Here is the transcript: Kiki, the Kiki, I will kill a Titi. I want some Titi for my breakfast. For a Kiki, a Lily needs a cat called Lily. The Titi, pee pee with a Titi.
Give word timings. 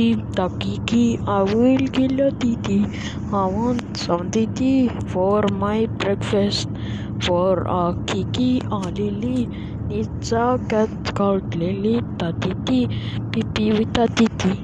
Kiki, 0.00 0.24
the 0.34 0.48
Kiki, 0.58 1.18
I 1.26 1.42
will 1.42 1.86
kill 1.88 2.20
a 2.26 2.32
Titi. 2.32 2.86
I 3.30 3.44
want 3.46 3.96
some 3.98 4.30
Titi 4.30 4.88
for 5.04 5.42
my 5.52 5.88
breakfast. 5.98 6.68
For 7.20 7.64
a 7.68 7.94
Kiki, 8.06 8.62
a 8.70 8.78
Lily 8.78 9.50
needs 9.90 10.32
a 10.32 10.58
cat 10.68 10.88
called 11.14 11.54
Lily. 11.54 12.00
The 12.18 12.34
Titi, 12.40 12.88
pee 13.30 13.42
pee 13.54 13.72
with 13.72 13.98
a 13.98 14.08
Titi. 14.08 14.62